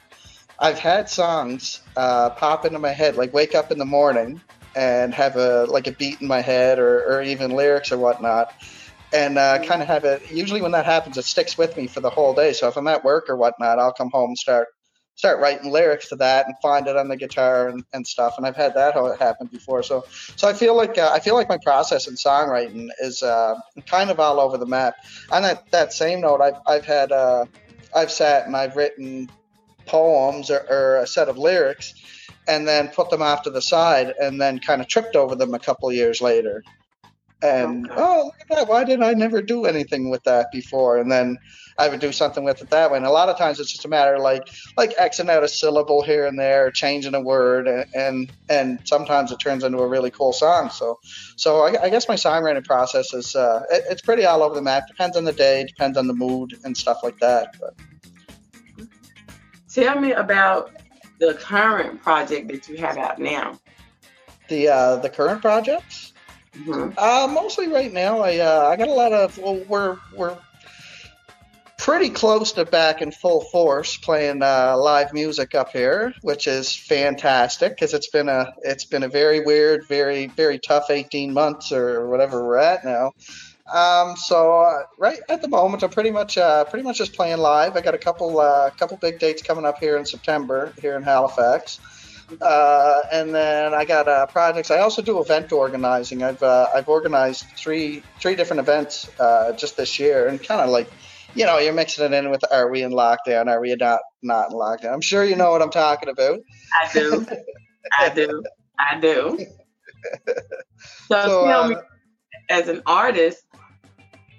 I've 0.59 0.79
had 0.79 1.09
songs 1.09 1.81
uh, 1.97 2.31
pop 2.31 2.65
into 2.65 2.79
my 2.79 2.93
head, 2.93 3.17
like 3.17 3.33
wake 3.33 3.55
up 3.55 3.73
in 3.73 3.79
the 3.79 3.85
morning 3.85 4.41
and 4.77 5.13
have 5.15 5.37
a 5.37 5.65
like 5.65 5.87
a 5.87 5.93
beat 5.93 6.21
in 6.21 6.29
my 6.29 6.41
head 6.41 6.79
or, 6.79 7.05
or 7.05 7.23
even 7.23 7.51
lyrics 7.51 7.93
or 7.93 7.99
whatnot, 7.99 8.53
and 9.13 9.39
uh, 9.39 9.59
kind 9.65 9.83
of 9.83 9.89
have 9.89 10.05
it. 10.05 10.31
Usually 10.31 10.63
when 10.63 10.73
that 10.73 10.87
happens, 10.87 11.19
it 11.19 11.25
sticks 11.25 11.59
with 11.59 11.77
me 11.77 11.87
for 11.87 12.01
the 12.01 12.11
whole 12.11 12.35
day. 12.35 12.53
So 12.53 12.69
if 12.69 12.77
I'm 12.77 12.89
at 12.89 13.05
work 13.05 13.29
or 13.29 13.37
whatnot, 13.37 13.79
I'll 13.79 13.93
come 13.93 14.11
home 14.13 14.31
and 14.31 14.39
start 14.39 14.69
start 15.23 15.39
writing 15.39 15.71
lyrics 15.71 16.09
to 16.09 16.17
that 16.17 16.47
and 16.47 16.57
find 16.61 16.89
it 16.89 16.97
on 16.97 17.07
the 17.07 17.17
guitar 17.17 17.69
and, 17.69 17.85
and 17.93 18.05
stuff. 18.05 18.35
And 18.39 18.45
I've 18.45 18.57
had 18.57 18.75
that 18.75 18.95
happen 19.21 19.47
before. 19.47 19.85
So 19.85 20.05
so 20.35 20.49
I 20.49 20.53
feel 20.53 20.77
like 20.77 20.99
uh, 20.99 21.13
I 21.15 21.21
feel 21.21 21.37
like 21.37 21.49
my 21.49 21.59
process 21.63 22.09
in 22.09 22.15
songwriting 22.15 22.89
is 23.01 23.23
uh, 23.23 23.55
kind 23.87 24.11
of 24.11 24.19
all 24.19 24.41
over 24.41 24.59
the 24.59 24.67
map. 24.67 24.97
On 25.31 25.43
that, 25.43 25.71
that 25.71 25.93
same 25.93 26.23
note, 26.23 26.41
I've 26.41 26.57
I've 26.67 26.85
had 26.85 27.13
uh, 27.13 27.45
I've 27.95 28.11
sat 28.11 28.47
and 28.47 28.57
I've 28.57 28.75
written 28.75 29.31
poems 29.87 30.51
or, 30.51 30.67
or 30.69 30.97
a 30.97 31.07
set 31.07 31.29
of 31.29 31.39
lyrics 31.39 31.95
and 32.49 32.67
then 32.67 32.89
put 32.89 33.09
them 33.09 33.23
off 33.23 33.43
to 33.43 33.51
the 33.51 33.63
side 33.63 34.13
and 34.21 34.41
then 34.41 34.59
kind 34.59 34.81
of 34.81 34.89
tripped 34.89 35.15
over 35.15 35.37
them 35.37 35.55
a 35.55 35.61
couple 35.61 35.93
years 35.93 36.21
later 36.21 36.65
and 37.43 37.91
oh 37.97 38.25
look 38.27 38.41
at 38.41 38.49
that. 38.49 38.69
Why 38.69 38.85
did 38.85 39.03
i 39.03 39.13
never 39.15 39.43
do 39.43 39.65
anything 39.65 40.11
with 40.11 40.23
that 40.25 40.51
before? 40.53 40.99
And 40.99 41.11
then 41.11 41.39
i 41.79 41.89
would 41.89 42.01
do 42.01 42.13
something 42.13 42.45
with 42.45 42.63
it 42.63 42.71
that 42.71 42.91
way. 42.91 42.97
And 42.97 43.07
a 43.07 43.11
lot 43.11 43.29
of 43.29 43.37
times 43.37 43.59
it's 43.59 43.71
just 43.71 43.85
a 43.85 43.89
matter 43.89 44.15
of 44.15 44.23
like 44.23 44.49
like 44.77 44.97
xing 44.97 45.29
out 45.29 45.43
a 45.43 45.49
syllable 45.49 46.03
here 46.03 46.27
and 46.27 46.39
there 46.39 46.71
changing 46.71 47.15
a 47.15 47.21
word 47.21 47.67
and 47.67 47.87
and, 47.95 48.33
and 48.49 48.81
sometimes 48.85 49.33
it 49.33 49.41
turns 49.41 49.65
into 49.65 49.79
a 49.79 49.89
really 49.89 50.11
cool 50.11 50.33
song. 50.33 50.71
So 50.71 51.01
so 51.37 51.63
i, 51.63 51.85
I 51.85 51.91
guess 51.91 52.09
my 52.09 52.15
songwriting 52.15 52.65
process 52.65 53.13
is 53.13 53.35
uh, 53.35 53.65
it, 53.71 53.85
it's 53.91 54.03
pretty 54.03 54.25
all 54.25 54.43
over 54.43 54.55
the 54.55 54.63
map. 54.63 54.87
Depends 54.87 55.17
on 55.17 55.25
the 55.25 55.33
day 55.33 55.65
depends 55.65 55.99
on 55.99 56.07
the 56.07 56.15
mood 56.15 56.55
and 56.65 56.77
stuff 56.77 57.01
like 57.03 57.19
that 57.19 57.57
but. 57.61 57.75
Tell 59.73 59.99
me 59.99 60.13
about 60.13 60.71
the 61.19 61.33
current 61.33 62.03
project 62.03 62.49
that 62.49 62.69
you 62.69 62.77
have 62.77 62.99
out 62.99 63.19
now. 63.19 63.59
The 64.49 64.69
uh 64.69 64.97
the 64.97 65.09
current 65.09 65.41
projects 65.41 66.12
Mm-hmm. 66.55 66.99
Uh, 66.99 67.29
mostly 67.33 67.69
right 67.69 67.93
now, 67.93 68.21
I 68.21 68.39
uh, 68.39 68.69
I 68.69 68.77
got 68.77 68.89
a 68.89 68.93
lot 68.93 69.13
of. 69.13 69.39
Well, 69.39 69.65
we're 69.69 69.99
we're 70.15 70.37
pretty 71.79 72.11
close 72.11 72.53
to 72.53 72.65
back 72.65 73.03
in 73.03 73.11
full 73.11 73.41
force 73.41 73.97
playing 73.97 74.41
uh, 74.43 74.77
live 74.77 75.13
music 75.13 75.55
up 75.55 75.71
here, 75.71 76.15
which 76.23 76.47
is 76.47 76.75
fantastic 76.77 77.73
because 77.73 77.93
it's 77.95 78.09
been 78.09 78.29
a 78.29 78.53
it's 78.63 78.85
been 78.85 79.03
a 79.03 79.09
very 79.09 79.41
weird, 79.41 79.87
very 79.89 80.29
very 80.29 80.59
tough 80.59 80.91
18 80.91 81.33
months 81.33 81.73
or 81.73 82.07
whatever 82.09 82.47
we're 82.47 82.59
at 82.59 82.85
now. 82.85 83.13
Um, 83.73 84.17
so 84.17 84.61
uh, 84.61 84.83
right 84.99 85.19
at 85.29 85.41
the 85.41 85.49
moment, 85.49 85.83
I'm 85.83 85.91
pretty 85.91 86.11
much 86.11 86.37
uh, 86.37 86.65
pretty 86.67 86.85
much 86.85 86.99
just 86.99 87.15
playing 87.15 87.39
live. 87.39 87.77
I 87.77 87.81
got 87.81 87.95
a 87.95 87.99
couple 87.99 88.39
uh, 88.39 88.71
couple 88.71 88.97
big 88.99 89.19
dates 89.19 89.43
coming 89.43 89.65
up 89.65 89.79
here 89.79 89.97
in 89.97 90.05
September 90.05 90.73
here 90.81 90.97
in 90.97 91.03
Halifax, 91.03 91.81
uh, 92.41 93.01
and 93.13 93.35
then 93.35 93.75
I 93.75 93.85
got 93.85 94.09
uh, 94.09 94.27
projects. 94.27 94.71
I 94.71 94.79
also 94.79 95.03
do 95.03 95.21
event 95.21 95.53
organizing. 95.53 96.23
I've 96.23 96.43
uh, 96.43 96.69
I've 96.75 96.89
organized 96.89 97.45
three 97.57 98.03
three 98.21 98.37
different 98.37 98.61
events 98.61 99.11
uh, 99.19 99.53
just 99.53 99.77
this 99.77 99.99
year, 99.99 100.29
and 100.29 100.43
kind 100.43 100.61
of 100.61 100.71
like 100.71 100.91
you 101.35 101.47
know 101.47 101.59
you're 101.59 101.73
mixing 101.73 102.05
it 102.05 102.13
in 102.13 102.31
with 102.31 102.45
are 102.51 102.71
we 102.71 102.83
in 102.83 102.93
lockdown? 102.93 103.49
Are 103.49 103.61
we 103.61 103.75
not 103.77 104.01
not 104.23 104.51
in 104.51 104.57
lockdown? 104.57 104.93
I'm 104.93 105.01
sure 105.01 105.25
you 105.25 105.37
know 105.37 105.51
what 105.51 105.63
I'm 105.63 105.71
talking 105.71 106.09
about. 106.09 106.41
I 106.83 106.93
do, 106.93 107.27
I 107.99 108.09
do, 108.09 108.43
I 108.79 109.01
do. 109.01 109.47
So, 111.09 111.27
So, 111.27 111.47
tell 111.47 111.63
uh, 111.65 111.69
me, 111.69 111.77
as 112.51 112.69
an 112.69 112.83
artist, 112.87 113.45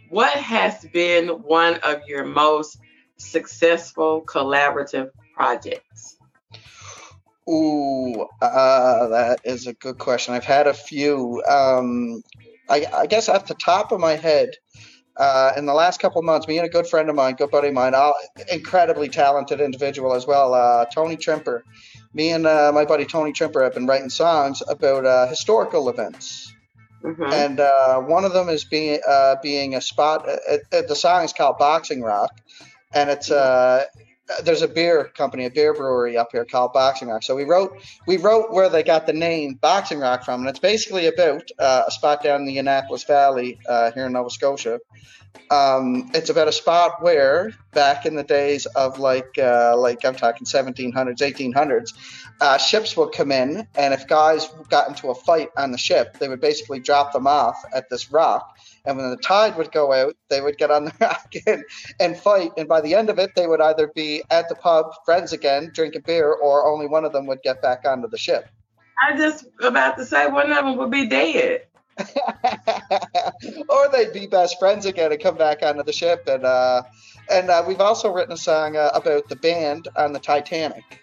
what 0.09 0.33
has 0.33 0.85
been 0.93 1.27
one 1.27 1.75
of 1.83 2.01
your 2.07 2.25
most 2.25 2.77
successful 3.17 4.23
collaborative 4.25 5.09
projects? 5.35 6.17
Ooh, 7.49 8.27
uh, 8.41 9.07
that 9.09 9.41
is 9.43 9.67
a 9.67 9.73
good 9.73 9.97
question. 9.97 10.33
I've 10.33 10.45
had 10.45 10.67
a 10.67 10.73
few. 10.73 11.43
Um, 11.47 12.23
I, 12.69 12.85
I 12.93 13.05
guess 13.07 13.27
off 13.27 13.47
the 13.47 13.53
top 13.55 13.91
of 13.91 13.99
my 13.99 14.15
head, 14.15 14.49
uh, 15.17 15.51
in 15.57 15.65
the 15.65 15.73
last 15.73 15.99
couple 15.99 16.19
of 16.19 16.25
months, 16.25 16.47
me 16.47 16.57
and 16.57 16.65
a 16.65 16.69
good 16.69 16.87
friend 16.87 17.09
of 17.09 17.15
mine, 17.15 17.35
good 17.35 17.51
buddy 17.51 17.67
of 17.67 17.73
mine, 17.73 17.93
all 17.93 18.15
incredibly 18.51 19.09
talented 19.09 19.61
individual 19.61 20.13
as 20.13 20.25
well, 20.25 20.53
uh, 20.53 20.85
Tony 20.85 21.17
Trimper. 21.17 21.61
Me 22.13 22.31
and 22.31 22.45
uh, 22.47 22.71
my 22.73 22.85
buddy 22.85 23.05
Tony 23.05 23.33
Trimper 23.33 23.63
have 23.63 23.73
been 23.73 23.87
writing 23.87 24.09
songs 24.09 24.61
about 24.67 25.05
uh, 25.05 25.27
historical 25.27 25.89
events. 25.89 26.51
Mhm. 27.03 27.33
and 27.33 27.59
uh, 27.59 27.99
one 27.99 28.23
of 28.23 28.31
them 28.31 28.47
is 28.47 28.63
being 28.63 28.99
uh, 29.05 29.35
being 29.43 29.75
a 29.75 29.81
spot. 29.81 30.27
Uh, 30.27 30.57
uh, 30.71 30.81
the 30.87 30.95
song 30.95 31.25
is 31.25 31.33
called 31.33 31.57
Boxing 31.57 32.01
Rock, 32.01 32.31
and 32.93 33.09
it's 33.09 33.29
uh, 33.29 33.83
there's 34.43 34.61
a 34.61 34.67
beer 34.67 35.05
company, 35.15 35.45
a 35.45 35.49
beer 35.49 35.73
brewery 35.73 36.17
up 36.17 36.29
here 36.31 36.45
called 36.45 36.73
Boxing 36.73 37.09
Rock. 37.09 37.23
So 37.23 37.35
we 37.35 37.43
wrote 37.43 37.77
we 38.07 38.17
wrote 38.17 38.51
where 38.51 38.69
they 38.69 38.83
got 38.83 39.05
the 39.05 39.13
name 39.13 39.55
Boxing 39.55 39.99
Rock 39.99 40.23
from, 40.23 40.41
and 40.41 40.49
it's 40.49 40.59
basically 40.59 41.07
about 41.07 41.49
uh, 41.59 41.83
a 41.87 41.91
spot 41.91 42.23
down 42.23 42.41
in 42.41 42.47
the 42.47 42.57
Annapolis 42.57 43.03
Valley 43.03 43.59
uh, 43.67 43.91
here 43.91 44.05
in 44.05 44.13
Nova 44.13 44.29
Scotia. 44.29 44.79
Um, 45.51 46.09
it's 46.13 46.29
about 46.29 46.47
a 46.47 46.51
spot 46.51 47.03
where 47.03 47.53
back 47.73 48.05
in 48.05 48.15
the 48.15 48.23
days 48.23 48.65
of 48.65 48.99
like 48.99 49.37
uh, 49.37 49.75
like 49.77 50.05
I'm 50.05 50.15
talking 50.15 50.45
1700s, 50.45 50.93
1800s, 50.93 51.93
uh, 52.39 52.57
ships 52.57 52.95
would 52.97 53.11
come 53.11 53.31
in, 53.31 53.67
and 53.75 53.93
if 53.93 54.07
guys 54.07 54.47
got 54.69 54.87
into 54.87 55.09
a 55.09 55.15
fight 55.15 55.49
on 55.57 55.71
the 55.71 55.77
ship, 55.77 56.17
they 56.19 56.29
would 56.29 56.41
basically 56.41 56.79
drop 56.79 57.13
them 57.13 57.27
off 57.27 57.61
at 57.73 57.89
this 57.89 58.11
rock. 58.11 58.52
And 58.85 58.97
when 58.97 59.09
the 59.09 59.17
tide 59.17 59.57
would 59.57 59.71
go 59.71 59.93
out, 59.93 60.15
they 60.29 60.41
would 60.41 60.57
get 60.57 60.69
on 60.69 60.85
the 60.85 60.93
rock 61.01 61.33
and, 61.47 61.63
and 61.99 62.17
fight. 62.17 62.51
And 62.57 62.67
by 62.67 62.81
the 62.81 62.95
end 62.95 63.09
of 63.09 63.17
it, 63.17 63.31
they 63.35 63.47
would 63.47 63.61
either 63.61 63.87
be 63.87 64.23
at 64.29 64.49
the 64.49 64.55
pub, 64.55 64.93
friends 65.05 65.31
again, 65.31 65.71
drinking 65.73 66.03
beer, 66.05 66.33
or 66.33 66.67
only 66.67 66.87
one 66.87 67.05
of 67.05 67.13
them 67.13 67.25
would 67.27 67.41
get 67.43 67.61
back 67.61 67.85
onto 67.85 68.09
the 68.09 68.17
ship. 68.17 68.47
I 69.01 69.15
just 69.15 69.45
about 69.59 69.97
to 69.97 70.05
say 70.05 70.27
one 70.27 70.51
of 70.51 70.65
them 70.65 70.77
would 70.77 70.91
be 70.91 71.07
dead. 71.07 71.63
or 73.69 73.89
they'd 73.91 74.13
be 74.13 74.27
best 74.27 74.57
friends 74.59 74.85
again 74.85 75.11
and 75.11 75.21
come 75.21 75.37
back 75.37 75.61
onto 75.61 75.83
the 75.83 75.93
ship. 75.93 76.23
And 76.27 76.43
uh, 76.43 76.83
and 77.29 77.49
uh, 77.49 77.63
we've 77.65 77.79
also 77.79 78.11
written 78.11 78.33
a 78.33 78.37
song 78.37 78.75
uh, 78.75 78.89
about 78.93 79.29
the 79.29 79.35
band 79.35 79.87
on 79.95 80.11
the 80.13 80.19
Titanic. 80.19 81.02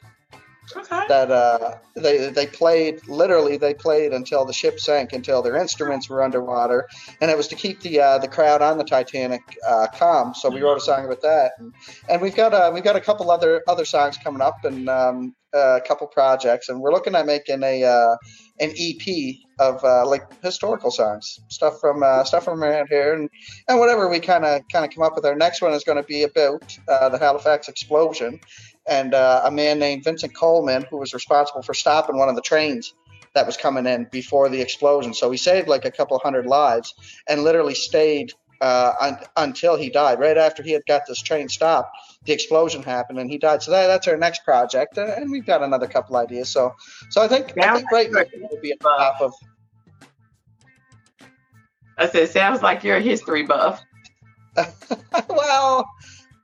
Okay. 0.77 1.05
that 1.09 1.31
uh, 1.31 1.77
they 1.95 2.31
they 2.31 2.47
played 2.47 3.07
literally 3.09 3.57
they 3.57 3.75
played 3.75 4.13
until 4.13 4.45
the 4.45 4.53
ship 4.53 4.81
sank 4.81 5.13
until 5.13 5.43
their 5.43 5.57
instruments 5.57 6.09
were 6.09 6.23
underwater 6.23 6.89
and 7.21 7.31
it 7.31 7.37
was 7.37 7.49
to 7.49 7.57
keep 7.57 7.81
the 7.81 8.01
uh, 8.01 8.19
the 8.19 8.29
crowd 8.29 8.63
on 8.63 8.79
the 8.79 8.85
Titanic 8.85 9.43
uh, 9.67 9.87
calm. 9.95 10.35
So 10.35 10.51
we 10.51 10.63
wrote 10.63 10.77
a 10.77 10.81
song 10.81 11.05
about 11.05 11.23
that. 11.23 11.53
And, 11.59 11.75
and 12.09 12.23
we've 12.23 12.35
got 12.35 12.55
uh, 12.55 12.71
we've 12.73 12.85
got 12.85 12.97
a 12.97 13.01
couple 13.01 13.31
other 13.31 13.63
other 13.69 13.85
songs 13.85 14.17
coming 14.19 14.43
up 14.43 14.65
and 14.65 14.89
um, 14.89 15.35
a 15.53 15.81
couple 15.87 16.07
projects 16.07 16.69
and 16.69 16.81
we're 16.81 16.93
looking 16.93 17.15
at 17.15 17.27
making 17.27 17.63
a 17.63 17.85
uh, 17.85 18.17
an 18.61 18.73
EP 18.79 19.37
of 19.59 19.83
uh, 19.85 20.07
like 20.07 20.23
historical 20.43 20.91
songs. 20.91 21.41
Stuff 21.49 21.81
from 21.81 22.03
uh, 22.03 22.25
stuff 22.25 22.45
from 22.45 22.63
around 22.63 22.89
here 22.89 23.15
and, 23.15 23.29
and 23.69 23.79
whatever 23.79 24.09
we 24.09 24.21
kind 24.21 24.45
of 24.45 24.63
kind 24.73 24.85
of 24.85 24.95
come 24.95 25.03
up 25.03 25.15
with. 25.17 25.25
Our 25.25 25.35
next 25.35 25.63
one 25.63 25.73
is 25.73 25.85
going 25.85 25.99
to 25.99 26.05
be 26.05 26.23
about 26.23 26.79
uh, 26.89 27.09
the 27.09 27.19
Halifax 27.19 27.69
explosion 27.69 28.41
and 28.89 29.15
uh, 29.15 29.43
a 29.45 29.51
man 29.51 29.79
named 29.79 30.05
Vincent 30.05 30.35
Coleman, 30.35 30.87
who 30.91 30.99
was 30.99 31.15
responsible 31.15 31.63
for 31.63 31.75
stopping 31.75 32.17
one 32.17 32.29
of 32.29 32.37
the 32.37 32.43
trains 32.43 32.95
that 33.35 33.47
was 33.47 33.57
coming 33.57 33.87
in 33.87 34.09
before 34.11 34.49
the 34.49 34.61
explosion. 34.61 35.15
So 35.15 35.31
he 35.31 35.37
saved 35.37 35.69
like 35.69 35.85
a 35.85 35.91
couple 35.91 36.19
hundred 36.19 36.47
lives 36.47 36.95
and 37.29 37.45
literally 37.45 37.75
stayed 37.75 38.33
uh, 38.61 38.93
un- 39.01 39.19
until 39.37 39.77
he 39.77 39.91
died. 39.91 40.19
Right 40.19 40.37
after 40.37 40.63
he 40.63 40.73
had 40.73 40.83
got 40.87 41.03
this 41.07 41.23
train 41.23 41.49
stopped, 41.49 41.97
the 42.25 42.33
explosion 42.33 42.83
happened 42.83 43.19
and 43.19 43.31
he 43.31 43.39
died. 43.39 43.63
So 43.63 43.71
that, 43.71 43.87
that's 43.87 44.09
our 44.09 44.17
next 44.17 44.45
project, 44.45 44.99
uh, 44.99 45.15
and 45.17 45.31
we've 45.31 45.47
got 45.47 45.63
another 45.63 45.87
couple 45.87 46.17
ideas. 46.17 46.49
So, 46.51 46.75
so 47.11 47.23
I 47.23 47.29
think 47.29 47.55
I 47.59 47.77
think 47.77 47.91
right 47.91 48.11
now 48.13 48.25
we'll 48.51 48.61
be 48.61 48.73
at 48.73 48.81
the 48.81 48.89
top 48.89 49.21
of. 49.21 49.33
I 51.97 52.09
said, 52.09 52.31
sounds 52.31 52.63
like 52.63 52.83
you're 52.83 52.97
a 52.97 53.01
history 53.01 53.43
buff. 53.43 53.83
well, 55.29 55.89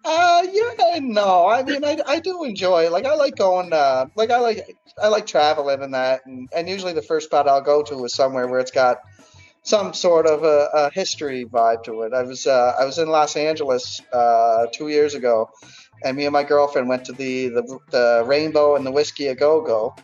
uh, 0.06 0.46
yeah, 0.52 0.98
no. 1.00 1.48
I 1.48 1.62
mean, 1.62 1.84
I, 1.84 1.98
I 2.06 2.20
do 2.20 2.44
enjoy. 2.44 2.90
Like, 2.90 3.06
I 3.06 3.14
like 3.14 3.36
going. 3.36 3.72
Uh, 3.72 4.06
like, 4.14 4.30
I 4.30 4.38
like 4.38 4.76
I 5.02 5.08
like 5.08 5.26
traveling 5.26 5.82
and 5.82 5.94
that. 5.94 6.25
And, 6.26 6.48
and 6.54 6.68
usually, 6.68 6.92
the 6.92 7.02
first 7.02 7.26
spot 7.26 7.48
I'll 7.48 7.60
go 7.60 7.82
to 7.82 8.04
is 8.04 8.14
somewhere 8.14 8.46
where 8.46 8.60
it's 8.60 8.70
got 8.70 8.98
some 9.66 9.92
sort 9.92 10.26
of 10.26 10.44
a, 10.44 10.68
a 10.72 10.90
history 10.90 11.44
vibe 11.44 11.82
to 11.84 12.02
it. 12.02 12.12
I 12.14 12.22
was 12.22 12.46
uh, 12.46 12.72
I 12.78 12.84
was 12.84 12.98
in 12.98 13.08
Los 13.08 13.36
Angeles 13.36 14.00
uh, 14.12 14.66
two 14.72 14.88
years 14.88 15.14
ago, 15.14 15.50
and 16.04 16.16
me 16.16 16.25
and 16.25 16.32
my 16.32 16.44
girlfriend 16.44 16.88
went 16.88 17.06
to 17.06 17.12
the 17.12 17.48
the, 17.48 17.78
the 17.90 18.25
Rainbow 18.26 18.76
and 18.76 18.86
the 18.86 18.92
Whisky 18.92 19.26
a 19.26 19.34
Go 19.34 19.60
Go, 19.62 19.96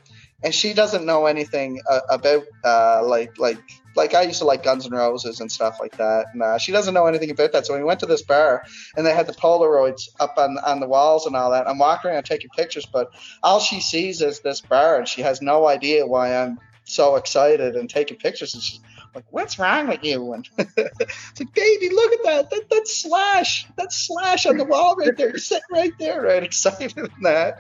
and 0.43 0.55
she 0.55 0.75
doesn't 0.75 1.07
know 1.07 1.27
anything 1.27 1.81
uh, 1.89 2.01
about 2.11 2.45
uh, 2.65 3.03
like 3.05 3.39
like 3.39 3.59
like 3.95 4.15
I 4.15 4.23
used 4.23 4.39
to 4.39 4.45
like 4.45 4.63
Guns 4.63 4.87
N' 4.87 4.93
Roses 4.93 5.41
and 5.41 5.51
stuff 5.51 5.79
like 5.81 5.97
that, 5.99 6.27
and 6.33 6.43
uh, 6.43 6.59
she 6.59 6.73
doesn't 6.73 6.95
know 6.95 7.07
anything 7.07 7.31
about 7.31 7.53
that. 7.53 7.67
So 7.67 7.77
we 7.77 7.85
went 7.85 8.01
to 8.01 8.07
this 8.07 8.23
bar, 8.23 8.65
and 8.97 9.07
they 9.07 9.15
had 9.15 9.27
the 9.27 9.35
Polaroids 9.35 10.09
up 10.19 10.35
on 10.39 10.59
on 10.59 10.81
the 10.81 10.89
walls 10.89 11.27
and 11.27 11.37
all 11.37 11.51
that. 11.53 11.69
I'm 11.69 11.79
walking 11.79 12.11
around 12.11 12.25
taking 12.25 12.51
pictures, 12.51 12.87
but 12.87 13.13
all 13.43 13.61
she 13.61 13.81
sees 13.81 14.23
is 14.23 14.41
this 14.41 14.61
bar, 14.61 14.99
and 14.99 15.09
she 15.09 15.23
has 15.23 15.43
no 15.43 15.67
idea 15.67 16.07
why 16.07 16.37
I'm 16.37 16.59
so 16.85 17.17
excited 17.17 17.77
and 17.77 17.89
taking 17.89 18.17
pictures. 18.17 18.55
And 18.55 18.63
she's 18.63 18.81
like, 19.15 19.25
"What's 19.31 19.59
wrong 19.59 19.89
with 19.89 20.03
you?" 20.03 20.33
And 20.33 20.49
it's 20.59 21.41
like, 21.41 21.55
"Baby, 21.55 21.91
look 21.91 22.13
at 22.13 22.23
that! 22.25 22.51
that 22.51 22.65
that's 22.71 23.03
Slash! 23.03 23.67
that 23.77 23.93
Slash 23.93 24.47
on 24.47 24.57
the 24.57 24.65
wall 24.65 24.97
right 24.97 25.17
there, 25.17 25.37
sitting 25.39 25.63
right 25.71 25.93
there, 25.99 26.23
right? 26.23 26.43
Excited 26.53 26.97
in 26.97 27.11
that." 27.23 27.59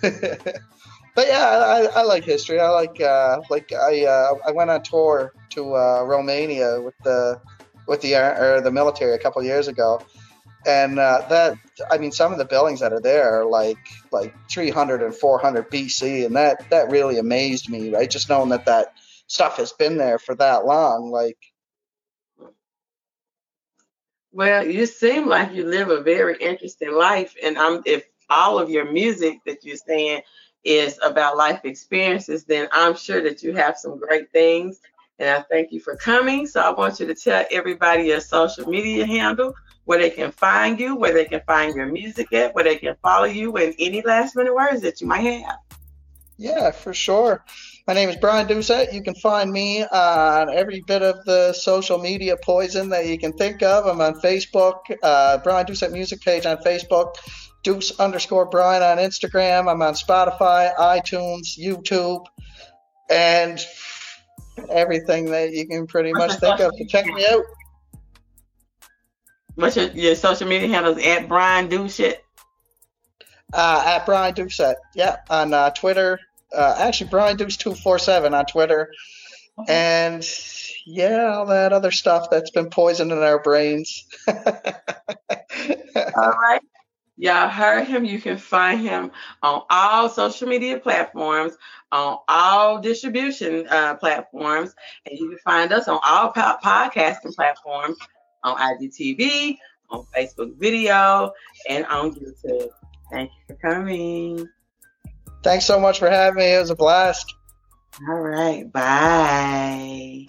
but 1.18 1.26
yeah, 1.26 1.48
I, 1.48 1.98
I 1.98 2.02
like 2.04 2.22
history. 2.22 2.60
I 2.60 2.68
like 2.68 3.00
uh, 3.00 3.40
like 3.50 3.72
I 3.72 4.04
uh, 4.04 4.34
I 4.46 4.52
went 4.52 4.70
on 4.70 4.84
tour 4.84 5.32
to 5.50 5.74
uh, 5.74 6.04
Romania 6.04 6.80
with 6.80 6.94
the 7.02 7.40
with 7.88 8.02
the 8.02 8.14
or 8.14 8.60
the 8.60 8.70
military 8.70 9.14
a 9.14 9.18
couple 9.18 9.42
years 9.42 9.66
ago, 9.66 10.00
and 10.64 11.00
uh, 11.00 11.26
that 11.28 11.56
I 11.90 11.98
mean 11.98 12.12
some 12.12 12.30
of 12.30 12.38
the 12.38 12.44
buildings 12.44 12.78
that 12.78 12.92
are 12.92 13.00
there 13.00 13.40
are 13.40 13.44
like 13.44 13.78
like 14.12 14.32
300 14.48 15.02
and 15.02 15.12
400 15.12 15.68
BC, 15.68 16.24
and 16.24 16.36
that 16.36 16.70
that 16.70 16.88
really 16.92 17.18
amazed 17.18 17.68
me. 17.68 17.92
Right, 17.92 18.08
just 18.08 18.28
knowing 18.28 18.50
that 18.50 18.66
that 18.66 18.92
stuff 19.26 19.56
has 19.56 19.72
been 19.72 19.96
there 19.96 20.20
for 20.20 20.36
that 20.36 20.66
long, 20.66 21.10
like. 21.10 21.38
Well, 24.30 24.64
you 24.64 24.86
seem 24.86 25.26
like 25.26 25.52
you 25.52 25.66
live 25.66 25.88
a 25.88 26.00
very 26.00 26.36
interesting 26.36 26.92
life, 26.92 27.34
and 27.42 27.58
I'm 27.58 27.82
if 27.86 28.04
all 28.30 28.60
of 28.60 28.70
your 28.70 28.92
music 28.92 29.40
that 29.46 29.64
you're 29.64 29.76
saying 29.76 30.22
is 30.64 30.98
about 31.02 31.36
life 31.36 31.60
experiences, 31.64 32.44
then 32.44 32.68
I'm 32.72 32.96
sure 32.96 33.22
that 33.22 33.42
you 33.42 33.54
have 33.54 33.76
some 33.76 33.98
great 33.98 34.30
things. 34.32 34.80
And 35.18 35.28
I 35.28 35.42
thank 35.42 35.72
you 35.72 35.80
for 35.80 35.96
coming. 35.96 36.46
So 36.46 36.60
I 36.60 36.70
want 36.70 37.00
you 37.00 37.06
to 37.06 37.14
tell 37.14 37.44
everybody 37.50 38.04
your 38.04 38.20
social 38.20 38.68
media 38.68 39.04
handle, 39.04 39.54
where 39.84 39.98
they 39.98 40.10
can 40.10 40.30
find 40.30 40.78
you, 40.78 40.94
where 40.96 41.14
they 41.14 41.24
can 41.24 41.40
find 41.46 41.74
your 41.74 41.86
music 41.86 42.32
at, 42.32 42.54
where 42.54 42.64
they 42.64 42.76
can 42.76 42.94
follow 43.02 43.24
you, 43.24 43.56
and 43.56 43.74
any 43.78 44.02
last 44.02 44.36
minute 44.36 44.54
words 44.54 44.82
that 44.82 45.00
you 45.00 45.06
might 45.06 45.20
have. 45.20 45.56
Yeah, 46.36 46.70
for 46.70 46.94
sure. 46.94 47.44
My 47.88 47.94
name 47.94 48.10
is 48.10 48.16
Brian 48.16 48.46
Doucette. 48.46 48.92
You 48.92 49.02
can 49.02 49.16
find 49.16 49.50
me 49.50 49.82
on 49.82 50.50
every 50.50 50.82
bit 50.86 51.02
of 51.02 51.24
the 51.24 51.52
social 51.52 51.98
media 51.98 52.36
poison 52.36 52.90
that 52.90 53.06
you 53.06 53.18
can 53.18 53.32
think 53.32 53.62
of. 53.62 53.86
I'm 53.86 54.00
on 54.00 54.20
Facebook, 54.20 54.76
uh, 55.02 55.38
Brian 55.38 55.66
Doucette 55.66 55.90
Music 55.90 56.20
page 56.20 56.46
on 56.46 56.58
Facebook, 56.58 57.14
Deuce 57.62 57.98
underscore 57.98 58.46
Brian 58.46 58.82
on 58.82 58.98
Instagram. 58.98 59.70
I'm 59.70 59.82
on 59.82 59.94
Spotify, 59.94 60.74
iTunes, 60.76 61.58
YouTube, 61.58 62.24
and 63.10 63.64
everything 64.68 65.26
that 65.26 65.52
you 65.52 65.66
can 65.66 65.86
pretty 65.86 66.12
much 66.12 66.32
think 66.40 66.60
of 66.60 66.72
to 66.76 66.86
check 66.86 67.06
me 67.06 67.26
out. 67.30 67.44
What's 69.54 69.76
your, 69.76 69.86
your 69.90 70.14
social 70.14 70.46
media 70.46 70.68
handles 70.68 70.98
at 70.98 71.28
Brian 71.28 71.68
Doucette? 71.68 72.18
Uh, 73.52 73.82
at 73.86 74.06
Brian 74.06 74.34
Doucette. 74.34 74.76
Yeah, 74.94 75.16
on 75.28 75.52
uh, 75.52 75.70
Twitter. 75.70 76.20
Uh, 76.54 76.76
actually, 76.78 77.10
Brian 77.10 77.36
Deuce 77.36 77.56
two 77.56 77.74
four 77.74 77.98
seven 77.98 78.34
on 78.34 78.46
Twitter. 78.46 78.92
And 79.66 80.24
yeah, 80.86 81.34
all 81.34 81.46
that 81.46 81.72
other 81.72 81.90
stuff 81.90 82.30
that's 82.30 82.50
been 82.50 82.70
poisoning 82.70 83.18
our 83.18 83.42
brains. 83.42 84.04
all 84.28 84.34
right. 86.14 86.60
Y'all 87.20 87.48
heard 87.48 87.88
him. 87.88 88.04
You 88.04 88.20
can 88.20 88.38
find 88.38 88.80
him 88.80 89.10
on 89.42 89.62
all 89.70 90.08
social 90.08 90.46
media 90.46 90.78
platforms, 90.78 91.54
on 91.90 92.18
all 92.28 92.80
distribution 92.80 93.66
uh, 93.68 93.96
platforms, 93.96 94.72
and 95.04 95.18
you 95.18 95.28
can 95.28 95.38
find 95.38 95.72
us 95.72 95.88
on 95.88 95.98
all 96.06 96.30
po- 96.30 96.58
podcasting 96.62 97.34
platforms 97.34 97.98
on 98.44 98.56
IGTV, 98.56 99.58
on 99.90 100.06
Facebook 100.16 100.56
video, 100.58 101.32
and 101.68 101.84
on 101.86 102.14
YouTube. 102.14 102.68
Thank 103.10 103.32
you 103.32 103.56
for 103.56 103.56
coming. 103.56 104.48
Thanks 105.42 105.64
so 105.64 105.80
much 105.80 105.98
for 105.98 106.08
having 106.08 106.38
me. 106.38 106.54
It 106.54 106.60
was 106.60 106.70
a 106.70 106.76
blast. 106.76 107.34
All 108.08 108.20
right. 108.20 108.70
Bye. 108.72 110.26